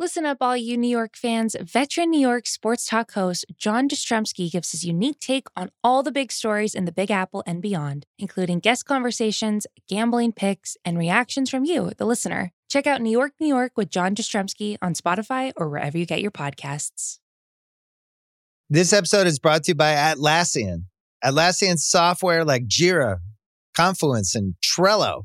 [0.00, 1.54] Listen up, all you New York fans.
[1.60, 6.10] Veteran New York sports talk host John Jastremski gives his unique take on all the
[6.10, 11.50] big stories in the Big Apple and beyond, including guest conversations, gambling picks, and reactions
[11.50, 12.50] from you, the listener.
[12.70, 16.22] Check out New York, New York with John Jastremski on Spotify or wherever you get
[16.22, 17.18] your podcasts.
[18.70, 20.84] This episode is brought to you by Atlassian.
[21.22, 23.18] Atlassian software like Jira,
[23.76, 25.24] Confluence, and Trello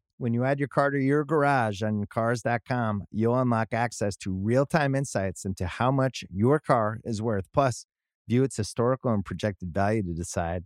[0.21, 4.67] When you add your car to your garage on Cars.com, you'll unlock access to real
[4.67, 7.87] time insights into how much your car is worth, plus,
[8.27, 10.65] view its historical and projected value to decide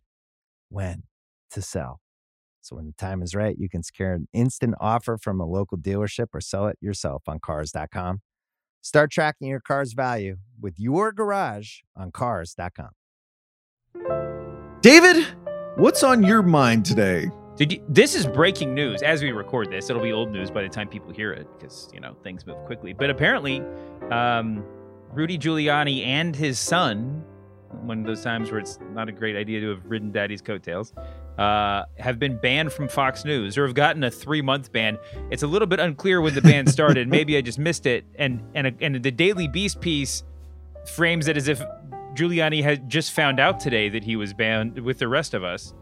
[0.68, 1.04] when
[1.52, 2.02] to sell.
[2.60, 5.78] So, when the time is right, you can secure an instant offer from a local
[5.78, 8.20] dealership or sell it yourself on Cars.com.
[8.82, 12.90] Start tracking your car's value with your garage on Cars.com.
[14.82, 15.26] David,
[15.78, 17.32] what's on your mind today?
[17.56, 19.90] Did you, this is breaking news as we record this.
[19.90, 22.58] It'll be old news by the time people hear it because you know things move
[22.66, 22.92] quickly.
[22.92, 23.64] But apparently,
[24.12, 24.64] um,
[25.14, 27.24] Rudy Giuliani and his son,
[27.84, 30.94] one of those times where it's not a great idea to have ridden Daddy's coattails,
[31.38, 34.98] uh, have been banned from Fox News or have gotten a three-month ban.
[35.32, 37.08] It's a little bit unclear when the ban started.
[37.08, 38.04] Maybe I just missed it.
[38.16, 40.24] And and and the Daily Beast piece
[40.94, 41.64] frames it as if
[42.16, 45.74] Giuliani had just found out today that he was banned with the rest of us.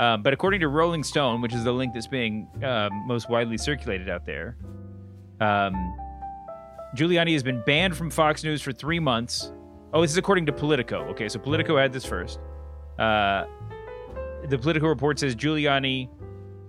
[0.00, 3.58] Um, but according to Rolling Stone, which is the link that's being um, most widely
[3.58, 4.56] circulated out there,
[5.40, 5.74] um,
[6.96, 9.52] Giuliani has been banned from Fox News for three months.
[9.92, 11.02] Oh, this is according to Politico.
[11.10, 12.40] Okay, so Politico had this first.
[12.98, 13.44] Uh,
[14.48, 16.08] the Politico report says Giuliani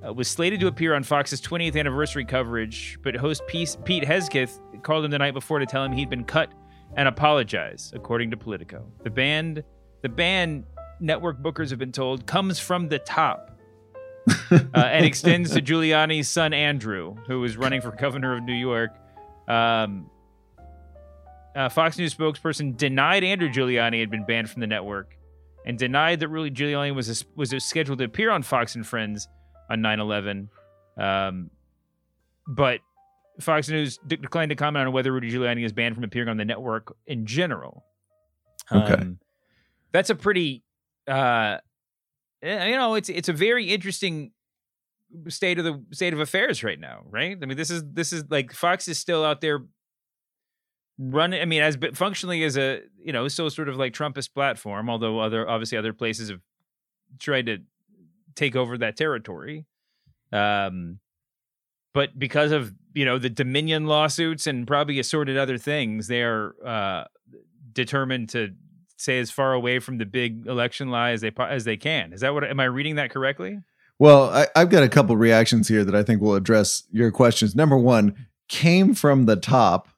[0.06, 4.60] uh, was slated to appear on Fox's 20th anniversary coverage, but host Pete, Pete Hegseth
[4.84, 6.52] called him the night before to tell him he'd been cut
[6.98, 8.86] and apologize, according to Politico.
[9.04, 9.64] The band,
[10.02, 10.66] the band
[11.02, 13.58] network bookers have been told, comes from the top
[14.52, 18.92] uh, and extends to Giuliani's son Andrew, who is running for governor of New York.
[19.48, 20.10] Um,
[21.56, 25.18] uh, Fox News spokesperson denied Andrew Giuliani had been banned from the network
[25.66, 28.86] and denied that Rudy Giuliani was a, was a scheduled to appear on Fox and
[28.86, 29.28] Friends
[29.70, 30.48] on 9/11.
[30.98, 31.50] Um,
[32.48, 32.80] but
[33.40, 36.38] Fox News de- declined to comment on whether Rudy Giuliani is banned from appearing on
[36.38, 37.84] the network in general.
[38.72, 38.94] Okay.
[38.94, 39.20] Um,
[39.92, 40.64] that's a pretty
[41.08, 41.58] uh,
[42.42, 44.32] eh, you know, it's it's a very interesting
[45.28, 47.38] state of the state of affairs right now, right?
[47.42, 49.66] I mean, this is this is like Fox is still out there
[50.98, 51.42] running.
[51.42, 54.90] I mean, as but functionally as a you know, still sort of like Trumpist platform,
[54.90, 56.42] although other obviously other places have
[57.20, 57.60] tried to
[58.36, 59.66] take over that territory.
[60.32, 61.00] Um,
[61.94, 66.56] but because of you know the Dominion lawsuits and probably assorted other things, they are
[66.66, 67.06] uh,
[67.74, 68.54] determined to
[69.02, 72.14] stay as far away from the big election lie as they as they can.
[72.14, 73.60] Is that what am I reading that correctly?
[74.00, 77.56] Well, I, have got a couple reactions here that I think will address your questions.
[77.56, 79.90] Number one, came from the top.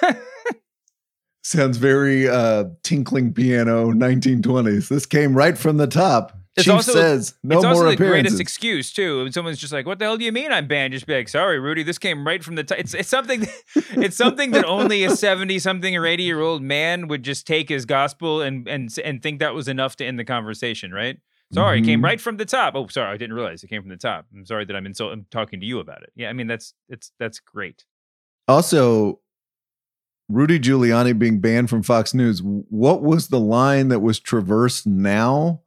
[1.42, 4.88] Sounds very uh, tinkling piano 1920s.
[4.88, 6.38] This came right from the top.
[6.56, 9.24] It's Chief also, says no it's more also the greatest excuse too.
[9.24, 11.28] When someone's just like, "What the hell do you mean I'm banned?" Just be like,
[11.28, 13.44] "Sorry, Rudy, this came right from the top." It's it's something,
[13.74, 17.72] it's something that only a seventy something or eighty year old man would just take
[17.72, 21.18] as gospel and and and think that was enough to end the conversation, right?
[21.52, 21.82] Sorry, Mhm.
[21.82, 22.74] it came right from the top.
[22.76, 24.26] Oh, sorry, I didn't realize it came from the top.
[24.32, 25.12] I'm sorry that I'm insult.
[25.12, 26.12] I'm talking to you about it.
[26.14, 27.84] Yeah, I mean that's it's that's great.
[28.46, 29.18] Also,
[30.28, 32.40] Rudy Giuliani being banned from Fox News.
[32.42, 35.62] What was the line that was traversed now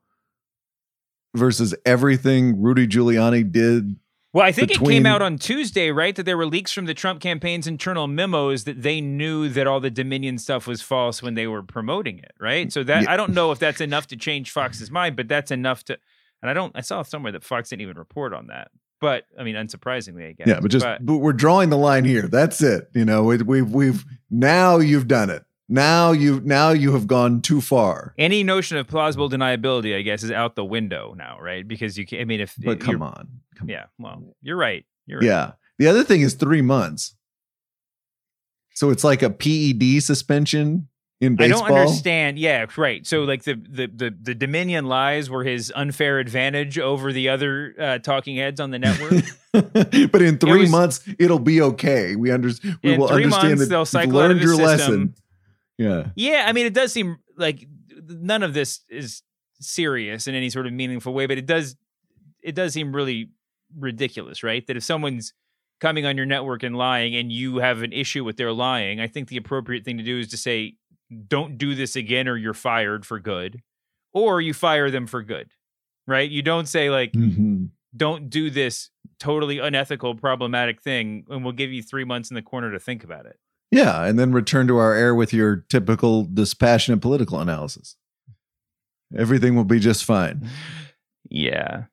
[1.38, 3.96] versus everything Rudy Giuliani did?
[4.34, 6.16] Well, I think it came out on Tuesday, right?
[6.16, 9.80] That there were leaks from the Trump campaign's internal memos that they knew that all
[9.80, 12.72] the Dominion stuff was false when they were promoting it, right?
[12.72, 13.12] So that Yeah.
[13.12, 15.98] I don't know if that's enough to change Fox's mind, but that's enough to.
[16.42, 16.72] And I don't.
[16.76, 18.70] I saw somewhere that Fox didn't even report on that.
[19.00, 20.48] But I mean, unsurprisingly, I guess.
[20.48, 22.28] Yeah, but just but we're drawing the line here.
[22.28, 22.90] That's it.
[22.94, 25.44] You know, we, we've we've now you've done it.
[25.70, 28.14] Now you now you have gone too far.
[28.18, 31.68] any notion of plausible deniability, I guess, is out the window now, right?
[31.68, 32.22] Because you can.
[32.22, 33.86] I mean, if But come on, come yeah.
[34.00, 34.86] Well, you're right.
[35.06, 35.28] You're right.
[35.28, 35.52] Yeah.
[35.78, 37.16] The other thing is three months.
[38.74, 40.88] So it's like a PED suspension
[41.20, 41.66] in baseball.
[41.66, 42.40] I don't understand.
[42.40, 43.06] Yeah, right.
[43.06, 47.76] So like the the the, the Dominion lies were his unfair advantage over the other
[47.80, 49.26] uh, talking heads on the network.
[50.12, 52.16] but in three was- months, it'll be okay.
[52.16, 52.52] We under,
[52.84, 54.66] we will understand months, that they'll cycle learned your system.
[54.66, 55.16] lesson.
[55.78, 56.08] Yeah.
[56.16, 57.68] yeah, I mean, it does seem like
[58.08, 59.22] none of this is
[59.60, 61.76] serious in any sort of meaningful way, but it does
[62.44, 63.30] it does seem really
[63.78, 64.66] ridiculous, right?
[64.68, 65.34] That if someone's
[65.80, 69.08] coming on your network and lying and you have an issue with their lying, I
[69.08, 70.76] think the appropriate thing to do is to say,
[71.28, 73.62] don't do this again or you're fired for good,
[74.14, 75.50] or you fire them for good,
[76.08, 76.30] right?
[76.30, 77.66] You don't say, like, Mm-hmm.
[77.96, 78.90] don't do this
[79.20, 83.04] totally unethical, problematic thing, and we'll give you three months in the corner to think
[83.04, 83.38] about it.
[83.72, 87.98] Yeah, and then return to our air with your typical dispassionate political analysis.
[89.16, 90.36] Everything will be just fine.
[90.36, 90.48] Mm-hmm.
[91.30, 91.84] Yeah.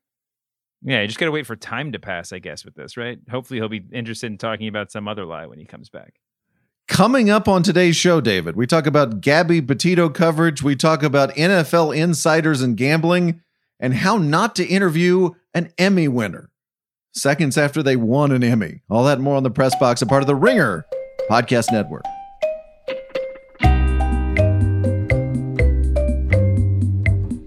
[0.82, 3.19] Yeah, you just got to wait for time to pass, I guess, with this, right?
[3.31, 6.15] Hopefully, he'll be interested in talking about some other lie when he comes back.
[6.87, 10.62] Coming up on today's show, David, we talk about Gabby Petito coverage.
[10.62, 13.41] We talk about NFL insiders and gambling
[13.81, 16.50] and how not to interview an Emmy winner
[17.15, 18.82] seconds after they won an Emmy.
[18.91, 20.85] All that more on the press box, a part of the Ringer
[21.29, 22.05] Podcast Network.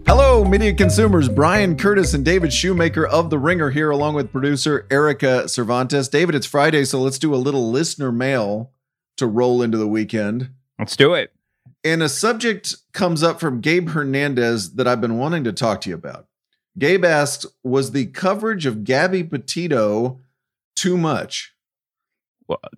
[0.08, 1.30] Hello, media consumers.
[1.30, 6.08] Bryan Curtis and David Shoemaker of The Ringer here, along with producer Erika Cervantes.
[6.08, 8.72] David, it's Friday, so let's do a little listener mail
[9.18, 10.50] to roll into the weekend.
[10.80, 11.34] Let's do it.
[11.84, 15.90] And a subject comes up from Gabe Hernandez that I've been wanting to talk to
[15.90, 16.28] you about.
[16.78, 20.22] Gabe asks, was the coverage of Gabby Petito
[20.76, 21.56] too much?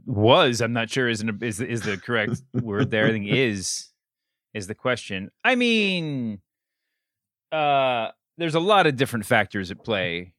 [0.05, 3.07] Was I'm not sure is an, is is the correct word there.
[3.07, 3.89] I think is
[4.53, 5.29] is the question.
[5.43, 6.41] I mean,
[7.51, 10.33] uh, there's a lot of different factors at play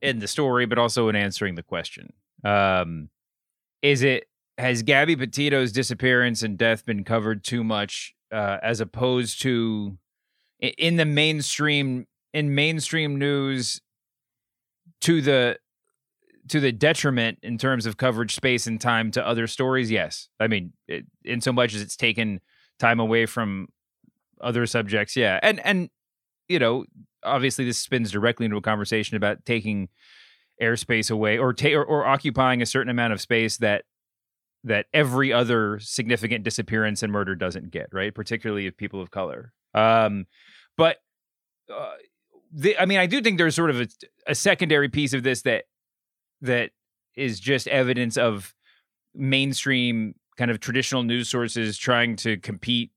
[0.00, 2.12] in the story, but also in answering the question.
[2.42, 3.10] Um,
[3.82, 4.24] is it
[4.56, 9.98] has Gabby Petito's disappearance and death been covered too much, uh, as opposed to
[10.60, 13.80] in the mainstream in mainstream news
[15.00, 15.58] to the
[16.50, 19.90] to the detriment in terms of coverage space and time to other stories?
[19.90, 20.28] Yes.
[20.38, 22.40] I mean it, in so much as it's taken
[22.78, 23.68] time away from
[24.40, 25.40] other subjects yeah.
[25.42, 25.90] And and
[26.48, 26.84] you know
[27.22, 29.88] obviously this spins directly into a conversation about taking
[30.60, 33.84] airspace away or ta- or, or occupying a certain amount of space that
[34.62, 38.14] that every other significant disappearance and murder doesn't get right?
[38.14, 39.52] Particularly of people of color.
[39.74, 40.26] Um
[40.76, 40.96] but
[41.72, 41.94] uh,
[42.52, 43.88] the, i mean i do think there's sort of a,
[44.26, 45.64] a secondary piece of this that
[46.40, 46.70] that
[47.16, 48.54] is just evidence of
[49.14, 52.90] mainstream kind of traditional news sources trying to compete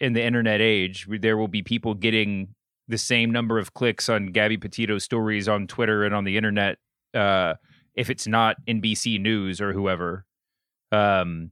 [0.00, 1.06] in the internet age.
[1.08, 2.54] There will be people getting
[2.88, 6.78] the same number of clicks on Gabby Petito stories on Twitter and on the internet
[7.14, 7.54] uh,
[7.94, 10.24] if it's not NBC News or whoever.
[10.92, 11.50] Um,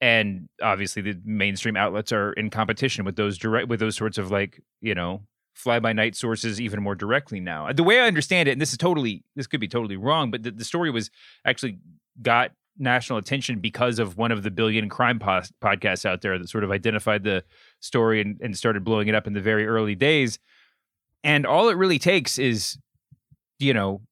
[0.00, 4.30] and obviously, the mainstream outlets are in competition with those direct with those sorts of
[4.30, 5.22] like you know
[5.58, 7.70] fly by night sources even more directly now.
[7.72, 10.42] The way I understand it, and this is totally this could be totally wrong, but
[10.42, 11.10] the, the story was
[11.44, 11.78] actually
[12.22, 16.48] got national attention because of one of the billion crime pos- podcasts out there that
[16.48, 17.42] sort of identified the
[17.80, 20.38] story and, and started blowing it up in the very early days.
[21.24, 22.78] And all it really takes is,
[23.58, 24.02] you know,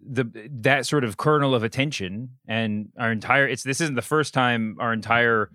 [0.00, 4.34] the that sort of kernel of attention and our entire it's this isn't the first
[4.34, 5.50] time our entire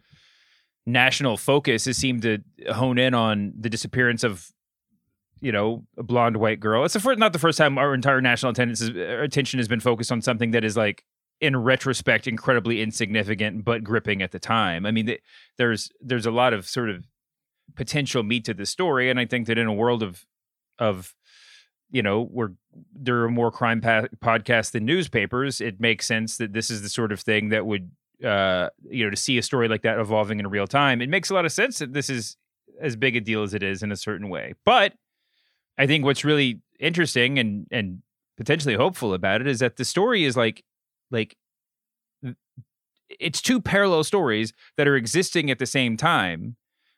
[0.86, 2.40] national focus has seemed to
[2.72, 4.50] hone in on the disappearance of
[5.42, 6.84] you know a blonde white girl.
[6.84, 9.68] It's the first not the first time our entire national attendance is, uh, attention has
[9.68, 11.04] been focused on something that is like
[11.40, 14.86] in retrospect incredibly insignificant but gripping at the time.
[14.86, 15.22] I mean th-
[15.58, 17.06] there's there's a lot of sort of
[17.76, 20.26] potential meat to the story and i think that in a world of
[20.80, 21.14] of
[21.92, 22.54] you know where
[22.94, 26.88] there are more crime pa- podcasts than newspapers it makes sense that this is the
[26.88, 27.92] sort of thing that would
[28.24, 31.30] uh you know to see a story like that evolving in real time it makes
[31.30, 32.38] a lot of sense that this is
[32.80, 34.54] as big a deal as it is in a certain way.
[34.66, 34.94] But
[35.78, 38.02] i think what's really interesting and and
[38.38, 40.64] potentially hopeful about it is that the story is like
[41.12, 41.36] like
[43.10, 46.56] it's two parallel stories that are existing at the same time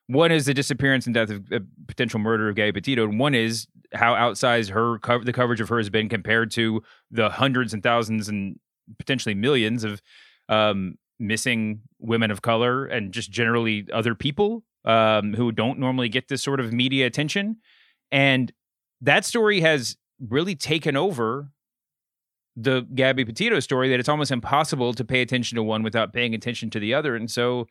[0.09, 3.35] one is the disappearance and death of uh, potential murder of Gabby Petito, and one
[3.35, 6.81] is how outsized her co- the coverage of her has been compared to
[7.11, 8.59] the hundreds and thousands and
[8.97, 10.01] potentially millions of
[10.49, 16.27] um, missing women of color and just generally other people um, who don't normally get
[16.27, 17.57] this sort of media attention.
[18.11, 18.51] And
[19.01, 21.49] that story has really taken over
[22.55, 26.33] the Gabby Petito story that it's almost impossible to pay attention to one without paying
[26.35, 27.15] attention to the other.
[27.15, 27.67] And so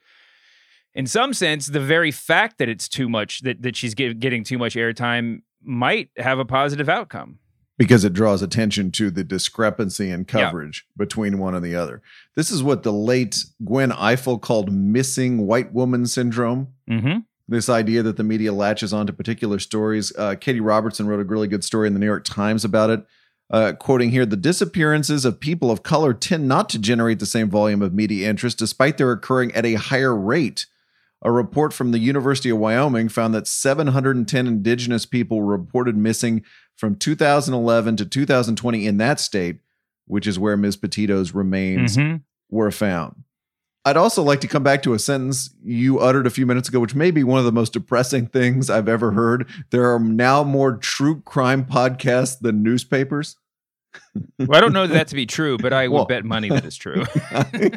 [0.94, 4.44] in some sense, the very fact that it's too much that that she's get, getting
[4.44, 7.38] too much airtime might have a positive outcome.
[7.76, 10.25] because it draws attention to the discrepancy in Yeah.
[10.25, 12.02] coverage between one and the other.
[12.35, 16.68] This is what the late Gwen Ifill called missing white woman syndrome.
[16.90, 17.18] Mm-hmm.
[17.48, 20.12] This idea that the media latches onto particular stories.
[20.16, 23.06] Uh, Katie Robertson wrote a really good story in the New York Times about it.
[23.50, 27.48] Uh, quoting here, the disappearances of people of color tend not to generate the same
[27.48, 30.66] volume of media interest despite their occurring at a higher rate.
[31.22, 36.44] a report from the University of Wyoming found that 710 indigenous people were reported missing
[36.76, 39.56] from 2011 to 2020 in that state,
[40.06, 40.76] which is where Ms.
[40.76, 42.20] Petito's remains Mhm.
[42.50, 43.24] were found.
[43.88, 46.80] I'd also like to come back to a sentence you uttered a few minutes ago,
[46.80, 49.49] which may be one of the most depressing things I've ever heard.
[49.71, 53.37] There are now more true crime podcasts than newspapers.
[54.38, 56.64] Well, I don't know that to be true, but I will Well- bet money that
[56.64, 57.04] it's true.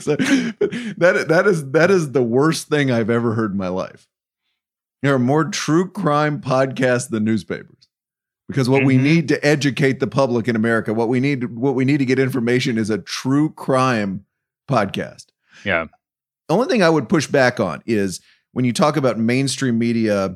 [0.01, 0.15] So.
[0.17, 4.07] that that is that is the worst thing I've ever heard in my life.
[5.01, 7.87] There are more true crime podcasts than newspapers.
[8.47, 9.01] Because what we Mhm.
[9.03, 12.19] need to educate the public in America, what we need what we need to get
[12.19, 14.25] information is a true crime
[14.69, 15.27] podcast.
[15.63, 15.85] yeah.
[16.51, 18.19] The only thing I would push back on is
[18.51, 20.35] when you talk about mainstream media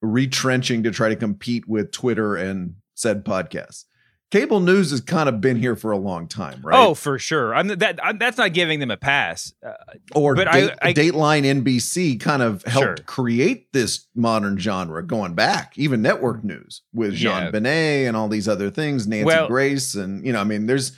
[0.00, 3.84] retrenching to try to compete with Twitter and said podcasts.
[4.30, 6.78] Cable news has kind of been here for a long time, right?
[6.78, 7.52] Oh, for sure.
[7.52, 7.98] I'm that.
[8.00, 9.52] I'm, that's not giving them a pass.
[9.66, 9.72] Uh,
[10.14, 12.96] or But I- I- Dateline NBC kind of helped Sure.
[13.06, 17.50] create this modern genre going back, even network news with Jean Yeah.
[17.50, 20.92] Benet and all these other things, Nancy Well- Grace, and you know, I mean, there's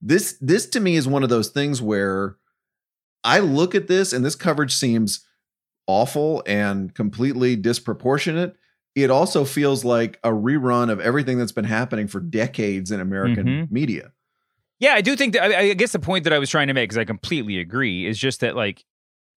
[0.00, 0.38] this.
[0.40, 2.36] This to me is one of those things where
[3.24, 5.26] I look at this and this coverage seems
[5.86, 8.56] awful and completely disproportionate.
[8.94, 13.46] It also feels like a rerun of everything that's been happening for decades in American
[13.46, 13.70] Mhm.
[13.70, 14.12] media.
[14.78, 15.42] Yeah, I do think that.
[15.42, 18.06] I, I guess the point that I was trying to make, because I completely agree,
[18.06, 18.84] is just that like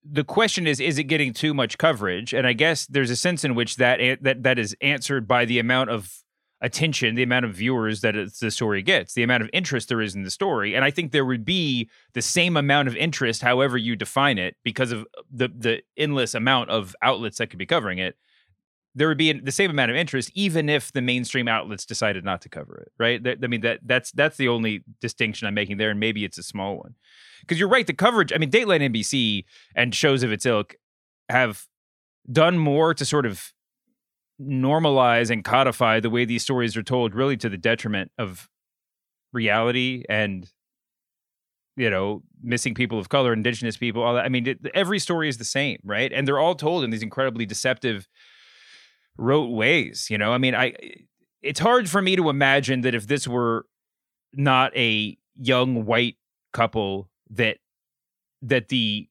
[0.02, 2.32] the question is, is it getting too much coverage?
[2.32, 5.58] And I guess there's a sense in which that that that is answered by the
[5.58, 6.23] amount of
[6.64, 10.14] attention, the amount of viewers that the story gets, the amount of interest there is
[10.14, 10.74] in the story.
[10.74, 14.56] And I think there would be the same amount of interest, however you define it,
[14.64, 18.16] because of uh, the the endless amount of outlets that could be covering it.
[18.94, 22.40] There would be the same amount of interest, even if the mainstream outlets decided not
[22.42, 22.92] to cover it.
[22.98, 23.20] Right?
[23.26, 26.42] I mean, that that's that's the only distinction I'm making there, and maybe it's a
[26.42, 26.94] small one.
[27.40, 28.32] Because you're right, the coverage.
[28.32, 29.44] I mean, Dateline NBC
[29.76, 30.76] and shows of its ilk
[31.28, 31.66] have
[32.30, 33.53] done more to sort of
[34.40, 38.48] normalize and codify the way these stories are told, really to the detriment of
[39.32, 40.48] reality and
[41.76, 44.24] you know missing people of color, indigenous people, all that.
[44.24, 46.12] I mean, it, every story is the same, right?
[46.12, 48.08] And they're all told in these incredibly deceptive,
[49.16, 50.08] rote ways.
[50.10, 50.74] You know, I mean, I
[51.42, 53.66] it's hard for me to imagine that if this were
[54.32, 56.16] not a young white
[56.52, 57.58] couple that
[58.42, 59.08] that the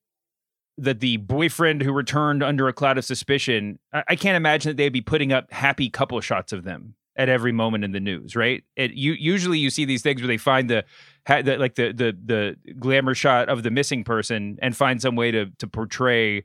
[0.78, 4.78] that the boyfriend who returned under a cloud of suspicion I, I can't imagine that
[4.78, 8.36] they'd be putting up happy couple shots of them at every moment in the news
[8.36, 10.84] right it you usually you see these things where they find the,
[11.28, 15.16] ha, the like the the the glamour shot of the missing person and find some
[15.16, 16.44] way to to portray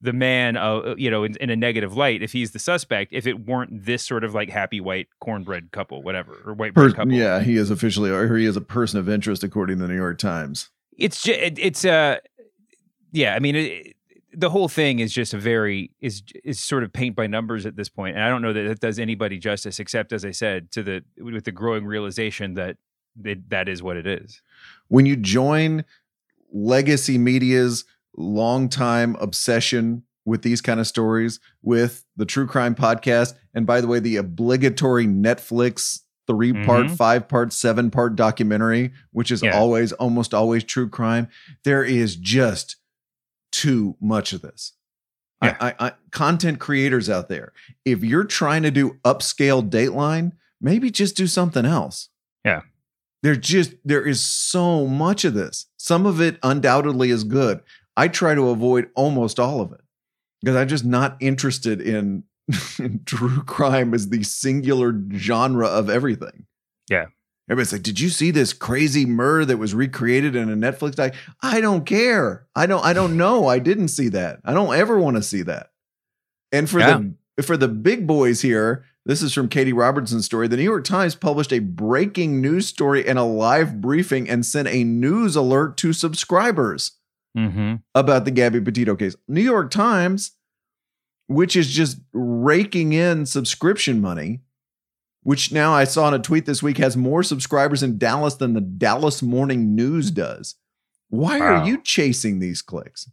[0.00, 3.26] the man uh, you know in, in a negative light if he's the suspect if
[3.26, 6.96] it weren't this sort of like happy white cornbread couple whatever or white bread Per-
[6.96, 9.88] couple yeah, he is officially, or he is a person of interest according to the
[9.88, 10.68] New York Times.
[10.96, 12.18] it's just it, it's uh
[13.12, 13.96] yeah i mean it,
[14.32, 17.76] the whole thing is just a very is is sort of paint by numbers at
[17.76, 20.70] this point and i don't know that it does anybody justice except as i said
[20.70, 22.76] to the with the growing realization that
[23.24, 24.42] it, that is what it is
[24.88, 25.84] When you join
[26.52, 27.84] legacy media's
[28.16, 33.86] longtime obsession with these kind of stories, with the true crime podcast, and by the
[33.86, 36.96] way, the obligatory Netflix three part, Mhm.
[36.96, 39.56] five part, seven part documentary, which is Yeah.
[39.56, 41.28] always, almost always true crime,
[41.62, 42.76] there is just
[43.52, 44.72] too much of this.
[45.40, 45.56] I- Yeah.
[45.60, 47.52] I, I, content creators out there,
[47.84, 52.08] if you're trying to do upscale Dateline, maybe just do something else.
[52.44, 52.62] Yeah.
[53.22, 55.66] There's just there is so much of this.
[55.76, 57.60] Some of it undoubtedly is good.
[57.96, 59.80] I try to avoid almost all of it
[60.42, 62.24] because I'm just not interested in,
[62.78, 66.46] in true crime as the singular genre of everything.
[66.88, 67.06] Yeah.
[67.48, 71.14] Everybody's like, "Did you see this crazy murder that was recreated in a Netflix doc?"
[71.42, 72.46] I don't care.
[72.56, 72.84] I don't.
[72.84, 73.46] I don't know.
[73.46, 74.40] I didn't see that.
[74.44, 75.70] I don't ever want to see that.
[76.52, 76.98] And for Yeah.
[77.36, 80.48] the for the big boys here, this is from Katie Robertson's story.
[80.48, 84.66] The New York Times published a breaking news story and a live briefing and sent
[84.68, 86.92] a news alert to subscribers
[87.36, 87.76] mm-hmm.
[87.94, 89.14] about the Gabby Petito case.
[89.28, 90.32] New York Times,
[91.28, 94.40] which is just raking in subscription money,
[95.26, 98.52] which now I saw in a tweet this week has more subscribers in Dallas than
[98.52, 100.54] the Dallas Morning News does.
[101.08, 101.46] Why Wow.
[101.46, 103.10] are you chasing these clicks?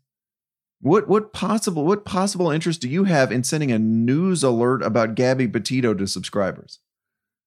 [0.79, 5.15] What what possible what possible interest do you have in sending a news alert about
[5.15, 6.77] Gabby Petito to subscribers?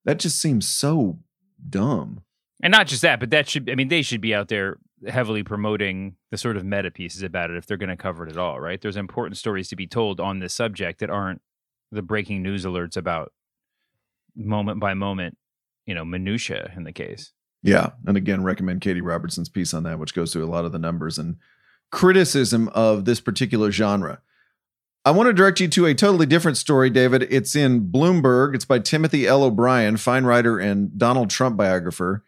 [0.05, 1.21] That just seems so
[1.69, 2.23] dumb.
[2.63, 5.43] and not just that but that should i mean they should be out there heavily
[5.43, 8.39] promoting the sort of meta pieces about it if they're going to cover it at
[8.39, 11.41] all right there's important stories to be told on this subject that aren't
[11.93, 13.33] the breaking news alerts about
[14.37, 15.37] moment by moment
[15.87, 17.91] you know minutia in the case Yeah.
[18.07, 20.79] And again, recommend Katie Robertson's piece on that, which goes through a lot of the
[20.79, 21.37] numbers and
[21.91, 24.21] criticism of this particular genre.
[25.05, 27.23] I want to direct you to a totally different story, David.
[27.31, 28.55] It's in Bloomberg.
[28.55, 29.45] It's by Timothy L.
[29.45, 32.25] O'Brien, fine writer and Donald Trump biographer.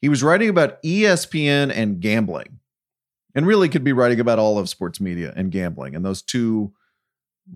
[0.00, 2.60] He was writing about ESPN and gambling,
[3.34, 6.72] and really could be writing about all of sports media and gambling, and those two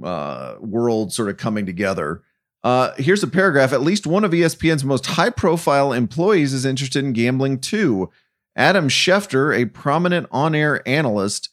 [0.02, 2.22] uh, worlds sort of coming together.
[2.64, 3.72] Uh, here's a paragraph.
[3.72, 8.10] At least one of ESPN's most high profile employees is interested in gambling too.
[8.54, 11.48] Adam Schefter, a prominent on air analyst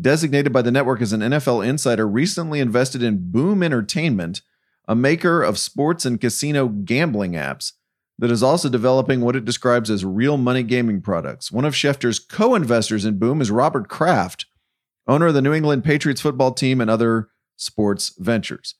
[0.00, 4.42] designated by the network as an NFL insider, recently invested in Boom Entertainment,
[4.88, 7.72] a maker of sports and casino gambling apps
[8.18, 11.50] that is also developing what it describes as real money gaming products.
[11.50, 14.46] One of Schefter's co investors in Boom is Robert Kraft,
[15.06, 18.74] owner of the New England Patriots football team and other sports ventures.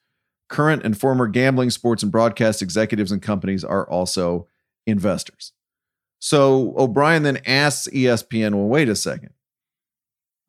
[0.48, 4.46] Current and former gambling, sports, and broadcast executives and companies are also
[4.86, 5.52] investors.
[6.18, 9.30] So O'Brien then asks ESPN, well, wait a second.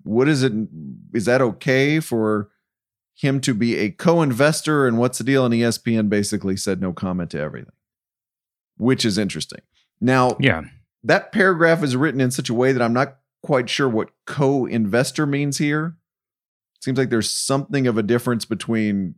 [0.04, 0.54] What is it?
[1.14, 2.50] Is that okay for
[3.16, 4.88] him to be a co investor?
[4.88, 5.46] And what's the deal?
[5.46, 7.74] And ESPN basically said no comment to everything,
[8.78, 9.62] which is interesting.
[10.00, 10.64] Now, Yeah.
[11.04, 14.66] that paragraph is written in such a way that I'm not quite sure what co
[14.66, 15.96] investor means here.
[16.82, 19.16] Seems like there's something of a difference between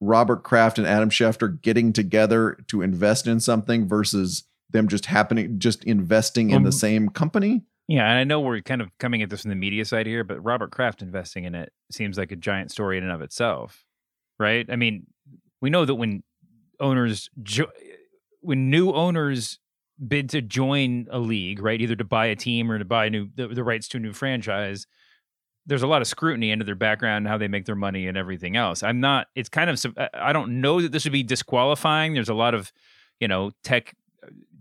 [0.00, 5.58] Robert Kraft and Adam Schefter getting together to invest in something versus them just happening,
[5.58, 7.62] just investing in the Um, same company.
[7.88, 10.22] Yeah, and I know we're kind of coming at this from the media side here,
[10.22, 13.84] but Robert Kraft investing in it seems like a giant story in and of itself,
[14.38, 14.64] right?
[14.70, 15.06] I mean,
[15.60, 16.22] we know that when
[16.78, 17.72] owners, jo-
[18.40, 19.58] when new owners
[20.06, 23.10] bid to join a league, right, either to buy a team or to buy a
[23.10, 24.86] new the, the rights to a new franchise,
[25.70, 28.56] there's a lot of scrutiny into their background, how they make their money, and everything
[28.56, 28.82] else.
[28.82, 29.28] I'm not.
[29.36, 29.80] It's kind of.
[30.12, 32.12] I- don't know that this would be disqualifying.
[32.12, 32.72] There's a lot of,
[33.20, 33.94] you know, tech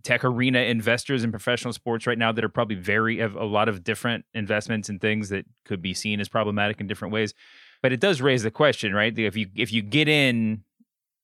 [0.03, 3.67] tech arena investors in professional sports right now that are probably very have a lot
[3.67, 7.33] of different investments and things that could be seen as problematic in different ways.
[7.81, 9.17] But it does raise the question, right?
[9.17, 10.63] If you if you get in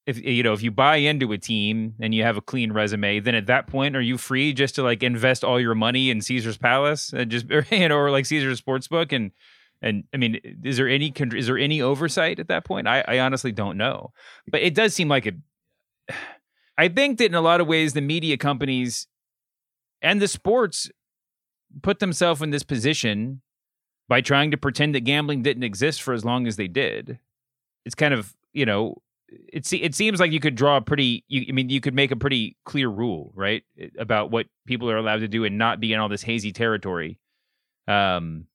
[0.08, 3.20] if you know if you buy into a team and you have a clean resume,
[3.20, 6.22] then at that point are you free just to like invest all your money in
[6.22, 9.32] Caesar's Palace and just you know or like Caesar's Sportsbook and
[9.82, 12.88] and I mean is there any is there any oversight at that point?
[12.88, 14.12] I, I honestly don't know,
[14.48, 15.36] but it does seem like it.
[16.78, 19.08] I think that in a lot of ways the media companies
[20.02, 20.90] and the sports
[21.82, 23.42] put themselves in this position
[24.10, 27.18] by trying to pretend that gambling didn't exist for as long as they did.
[27.86, 31.46] It's kind of you know it it seems like you could draw a pretty you,
[31.50, 33.64] I mean you could make a pretty clear rule right
[33.98, 37.20] about what people are allowed to do and not be in all this hazy territory.
[37.88, 38.48] Um,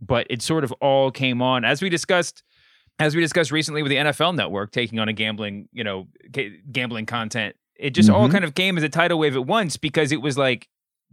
[0.00, 2.42] but it sort of all came on as we discussed
[2.98, 6.58] as we discussed recently with the NFL Network taking on a gambling you know ga-
[6.72, 7.56] gambling content.
[7.78, 8.32] It just all Mhm.
[8.32, 10.68] kind of came as a tidal wave at once because it was like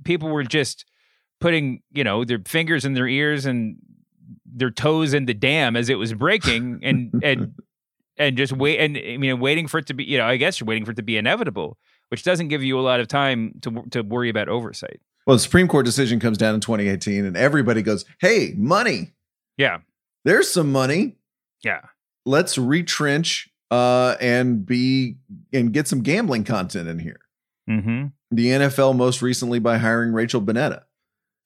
[0.06, 0.86] people were just
[1.40, 3.78] putting you know their fingers in their ears and
[4.46, 7.54] their toes in the dam as it was breaking and and
[8.18, 10.60] and just wait and I mean waiting for it to be you know I guess
[10.60, 11.78] you're waiting for it to be inevitable,
[12.10, 15.02] which doesn't give you a lot of time to to worry about oversight.
[15.26, 19.14] Well, the Supreme Court decision comes down in 2018, and everybody goes, "Hey, money!
[19.58, 19.80] Yeah,
[20.26, 21.18] There's some money.
[21.64, 21.82] yeah,
[22.26, 25.18] Let's retrench uh, and be
[25.52, 27.20] and get some gambling content in here."
[27.70, 28.08] mm-hmm.
[28.32, 30.84] the NFL most recently by hiring Rachel Bonnetta.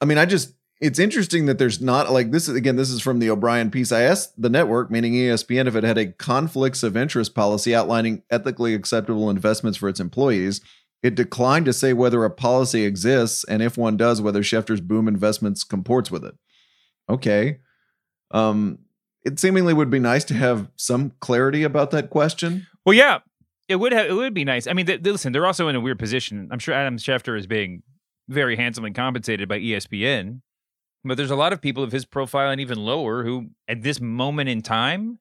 [0.01, 3.01] I mean, I just it's interesting that there's not like this is again, this is
[3.01, 3.91] from the O'Brien piece.
[3.91, 8.23] I asked the network, meaning ESPN, if it had a conflicts of interest policy outlining
[8.29, 10.61] ethically acceptable investments for its employees.
[11.03, 15.07] It declined to say whether a policy exists and if one does, whether Schefter's boom
[15.07, 16.35] investments comports with it.
[17.09, 17.59] Okay.
[18.31, 18.79] Um,
[19.23, 22.67] it seemingly would be nice to have some clarity about that question.
[22.85, 23.19] Well, yeah,
[23.67, 24.07] it would have.
[24.07, 24.67] It would be nice.
[24.67, 26.47] I mean, th- listen, they're also in a weird position.
[26.51, 27.83] I'm sure Adam Schefter is being
[28.29, 30.41] very handsomely compensated by ESPN,
[31.03, 33.99] but there's a lot of people of his profile and even lower who, at this
[33.99, 35.19] moment in time,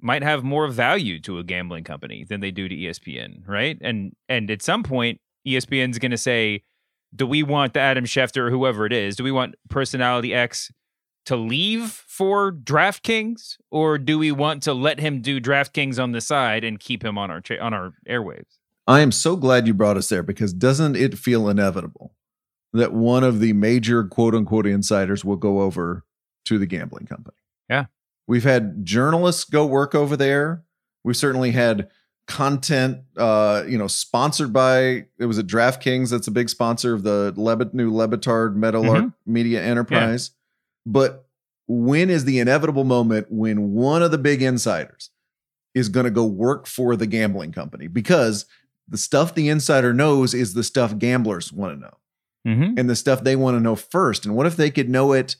[0.00, 3.78] might have more value to a gambling company than they do to ESPN, right?
[3.80, 6.62] And and at some point, ESPN's going to say,
[7.14, 9.16] "Do we want the Adam Schefter or whoever it is?
[9.16, 10.70] Do we want personality X?"
[11.26, 16.22] To leave for DraftKings, or do we want to let him do DraftKings on the
[16.22, 18.58] side and keep him on our cha- on our airwaves?
[18.86, 22.14] I am so glad you brought us there because doesn't it feel inevitable
[22.72, 26.04] that one of the major quote unquote insiders will go over
[26.46, 27.36] to the gambling company?
[27.68, 27.86] Yeah.
[28.28, 30.62] We've had journalists go work over there.
[31.02, 31.88] We've certainly had
[32.28, 36.10] content, uh, you know, sponsored by it was a DraftKings.
[36.10, 40.32] That's a big sponsor of the Lebit, new Le Batard Meadowlark Media Enterprise.
[40.84, 41.26] But
[41.66, 45.10] when is the inevitable moment when one of the big insiders
[45.74, 47.86] is going to go work for the gambling company?
[47.86, 48.44] Because
[48.86, 51.94] the stuff the insider knows is the stuff gamblers want to know
[52.46, 52.78] Mm-hmm.
[52.78, 54.24] and the stuff they want to know first.
[54.24, 55.36] And what if they could know it,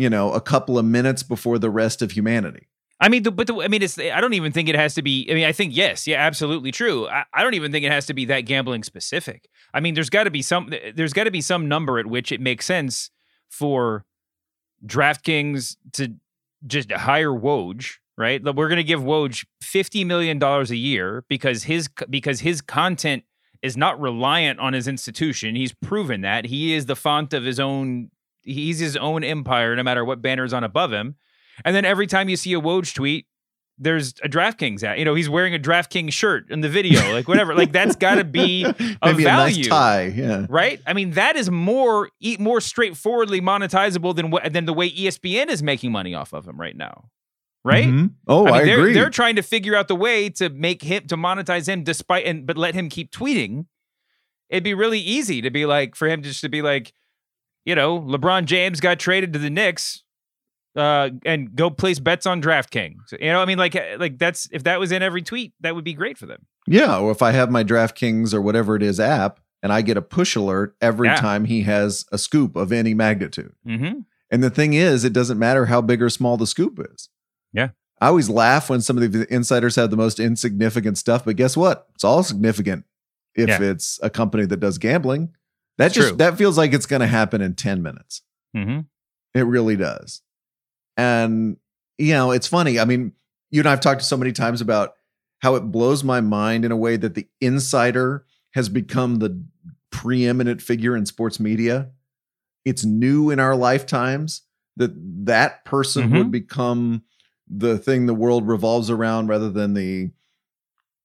[0.00, 2.68] you know, a couple of minutes before the rest of humanity?
[3.02, 3.98] I mean, the, but the, I mean, it's.
[3.98, 5.26] I don't even think it has to be.
[5.30, 7.08] I mean, I think yes, yeah, absolutely true.
[7.08, 9.48] I, I don't even think it has to be that gambling specific.
[9.72, 10.72] I mean, there's got to be some.
[10.94, 13.10] There's got to be some number at which it makes sense
[13.48, 14.04] for
[14.84, 16.14] DraftKings to
[16.66, 18.42] just hire Woj, right?
[18.42, 23.24] We're going to give Woj fifty million dollars a year because his because his content
[23.62, 25.54] is not reliant on his institution.
[25.54, 28.10] He's proven that he is the font of his own.
[28.42, 31.16] He's his own empire, no matter what banner is on above him
[31.64, 33.26] and then every time you see a Woj tweet,
[33.78, 34.98] there's a DraftKings at.
[34.98, 37.54] You know, he's wearing a DraftKings shirt in the video, like whatever.
[37.54, 38.74] like that's got to be a
[39.04, 40.46] Maybe value, a nice tie, yeah.
[40.48, 40.80] right?
[40.86, 45.62] I mean, that is more more straightforwardly monetizable than what than the way ESPN is
[45.62, 47.08] making money off of him right now,
[47.64, 47.86] right?
[47.86, 48.06] Mm-hmm.
[48.28, 48.92] Oh, I, mean, I they're, agree.
[48.92, 52.46] They're trying to figure out the way to make him to monetize him, despite and
[52.46, 53.66] but let him keep tweeting.
[54.50, 56.92] It'd be really easy to be like for him just to be like,
[57.64, 60.02] you know, LeBron James got traded to the Knicks
[60.76, 63.12] uh, and go place bets on DraftKings.
[63.20, 65.74] You know, I mean, like, uh, like that's if that was in every tweet, that
[65.74, 66.46] would be great for them.
[66.66, 69.96] Yeah, or if I have my DraftKings or whatever it is app, and I get
[69.96, 71.16] a push alert every Yeah.
[71.16, 73.52] time he has a scoop of any magnitude.
[73.66, 74.00] Mm-hmm.
[74.30, 77.08] And the thing is, it doesn't matter how big or small the scoop is.
[77.52, 77.70] Yeah.
[78.00, 81.56] I always laugh when some of the insiders have the most insignificant stuff, but guess
[81.56, 81.88] what?
[81.94, 82.84] It's all significant
[83.34, 83.60] if Yeah.
[83.60, 85.34] it's a company that does gambling.
[85.80, 86.16] That just true.
[86.18, 88.22] that feels like it's going to happen in 10 minutes.
[88.56, 88.80] Mm-hmm.
[89.34, 90.22] It really does.
[90.96, 91.56] And,
[91.98, 92.78] you know, it's funny.
[92.78, 93.12] I mean,
[93.50, 94.94] you and I have talked so many times about
[95.40, 99.42] how it blows my mind in a way that the insider has become the
[99.90, 101.90] preeminent figure in sports media.
[102.64, 104.42] It's new in our lifetimes
[104.76, 104.92] that
[105.26, 106.18] that person Mhm.
[106.18, 107.02] would become
[107.48, 110.10] the thing the world revolves around rather than the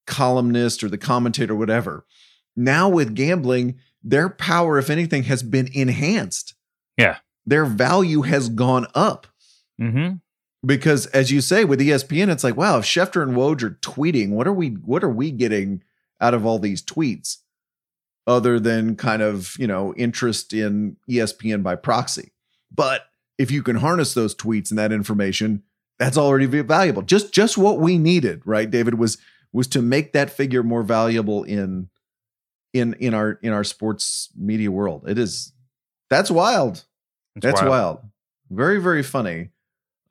[0.06, 2.06] columnist or the commentator, or whatever.
[2.56, 6.54] Now with gambling, their power, if anything, has been enhanced.
[6.96, 7.18] Yeah.
[7.46, 9.28] Their value has gone up
[9.82, 10.16] Mm-hmm.
[10.66, 14.30] because as you say with ESPN, it's like, wow, if Schefter and Woj are tweeting,
[14.30, 15.84] what are we what are we getting
[16.22, 17.40] out of all these tweets?
[18.26, 22.32] Other than kind of, you know, interest in ESPN by proxy.
[22.74, 23.02] But
[23.38, 25.64] if you can harness those tweets and that information,
[26.00, 27.02] that's already valuable.
[27.02, 28.72] Just just what we needed, right?
[28.72, 29.18] David was
[29.52, 31.90] was to make that figure more valuable in
[32.76, 35.06] in in our in our sports media world.
[35.08, 35.54] It is
[36.10, 36.84] that's wild.
[37.36, 38.00] That's wild.
[38.50, 39.50] Very, very funny.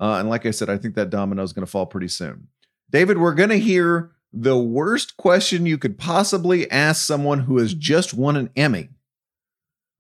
[0.00, 2.48] Uh, and like I said, I think that domino is going to fall pretty soon.
[2.90, 7.72] David, we're going to hear the worst question you could possibly ask someone who has
[7.74, 8.88] just won an Emmy.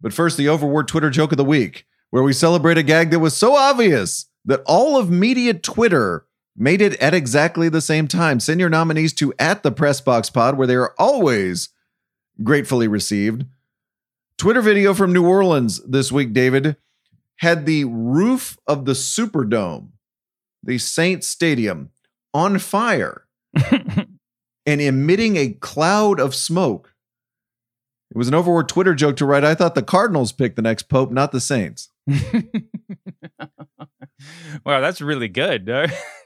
[0.00, 3.20] But first, the overworked Twitter joke of the week, where we celebrate a gag that
[3.20, 8.40] was so obvious that all of media Twitter made it at exactly the same time.
[8.40, 11.70] Send your nominees to at the press box Pod, where they are always
[12.42, 13.44] gratefully received.
[14.36, 16.76] Twitter video from New Orleans this week, David,
[17.36, 19.90] had the roof of the Superdome,
[20.62, 21.90] the Saints Stadium,
[22.32, 23.26] on fire
[24.66, 26.94] and emitting a cloud of smoke.
[28.10, 29.44] It was an overworked Twitter joke to write.
[29.44, 31.90] I thought the Cardinals picked the next pope, not the Saints.
[34.64, 35.68] wow, that's really good.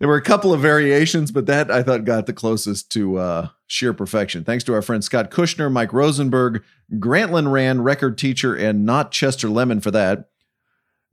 [0.00, 3.48] There were a couple of variations, but that I thought got the closest to uh,
[3.66, 4.44] sheer perfection.
[4.44, 9.50] Thanks to our friend Scott Kushner, Mike Rosenberg, Grantland Rand, record teacher, and not Chester
[9.50, 10.30] Lemon for that.